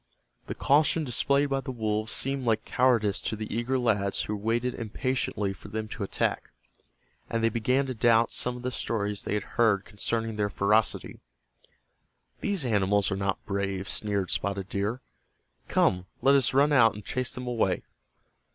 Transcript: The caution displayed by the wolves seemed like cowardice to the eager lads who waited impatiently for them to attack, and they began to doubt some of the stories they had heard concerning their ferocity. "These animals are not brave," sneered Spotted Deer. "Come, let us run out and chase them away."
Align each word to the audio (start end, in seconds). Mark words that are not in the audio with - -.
The 0.47 0.55
caution 0.55 1.03
displayed 1.03 1.49
by 1.49 1.61
the 1.61 1.71
wolves 1.71 2.11
seemed 2.11 2.43
like 2.43 2.65
cowardice 2.65 3.21
to 3.21 3.35
the 3.35 3.55
eager 3.55 3.77
lads 3.77 4.23
who 4.23 4.35
waited 4.35 4.73
impatiently 4.73 5.53
for 5.53 5.67
them 5.67 5.87
to 5.89 6.01
attack, 6.01 6.49
and 7.29 7.43
they 7.43 7.49
began 7.51 7.85
to 7.85 7.93
doubt 7.93 8.31
some 8.31 8.57
of 8.57 8.63
the 8.63 8.71
stories 8.71 9.25
they 9.25 9.35
had 9.35 9.43
heard 9.61 9.85
concerning 9.85 10.37
their 10.37 10.49
ferocity. 10.49 11.19
"These 12.39 12.65
animals 12.65 13.11
are 13.11 13.15
not 13.15 13.45
brave," 13.45 13.87
sneered 13.87 14.31
Spotted 14.31 14.69
Deer. 14.69 15.01
"Come, 15.67 16.07
let 16.23 16.33
us 16.33 16.51
run 16.51 16.73
out 16.73 16.95
and 16.95 17.05
chase 17.05 17.35
them 17.35 17.45
away." 17.45 17.83